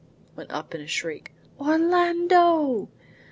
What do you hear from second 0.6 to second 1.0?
in a